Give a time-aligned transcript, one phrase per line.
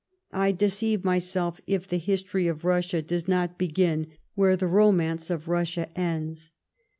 [0.33, 5.47] I deceive myself, if the Ilistury of Eussia does not begin where the liomance of
[5.47, 6.49] Russia ends."